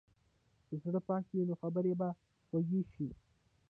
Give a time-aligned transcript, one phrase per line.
[0.67, 2.07] که زړه پاک وي، نو خبرې به
[2.47, 3.07] خوږې شي.